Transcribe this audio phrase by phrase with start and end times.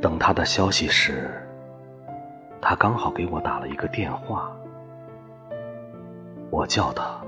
[0.00, 1.30] 等他的消息时，
[2.60, 4.52] 他刚好给我打了一个电话。
[6.50, 7.20] 我叫他，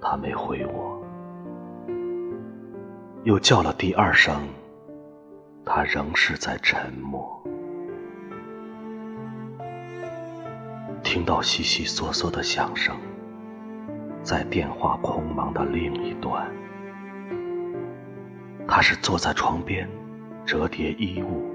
[0.00, 1.02] 他没回我；
[3.24, 4.46] 又叫了第二声，
[5.64, 7.40] 他仍是在沉默。
[11.02, 12.94] 听到悉悉嗦嗦的响声，
[14.22, 16.46] 在电话空茫的另一端，
[18.66, 19.88] 他是坐在床边
[20.46, 21.53] 折叠衣物，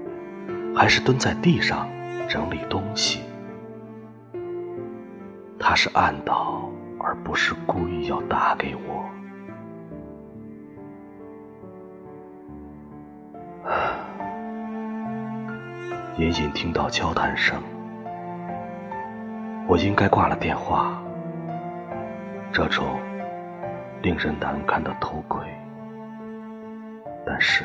[0.74, 1.88] 还是蹲在地上
[2.28, 3.20] 整理东西？
[5.58, 9.04] 他是暗道，而不是故意要打给我。
[16.16, 17.62] 隐隐听到交谈声，
[19.66, 21.00] 我应该挂了电话。
[22.52, 22.98] 这种
[24.02, 25.40] 令人难堪的偷窥，
[27.24, 27.64] 但是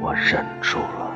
[0.00, 1.13] 我忍住了。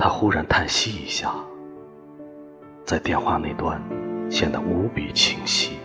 [0.00, 1.34] 他忽然叹息一下，
[2.84, 3.82] 在电话那端
[4.30, 5.76] 显得无比清晰，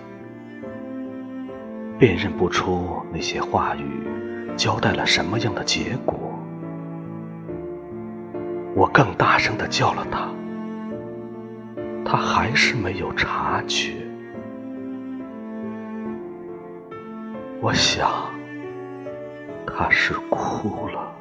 [1.98, 4.08] 辨认不出那些话语
[4.56, 6.16] 交代了什么样的结果。
[8.76, 10.30] 我更大声的叫了他，
[12.06, 13.94] 他还是没有察觉。
[17.60, 18.08] 我想，
[19.66, 21.12] 他是哭了。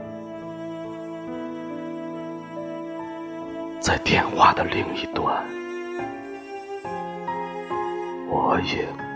[3.82, 5.44] 在电话的另一端，
[8.28, 9.11] 我也。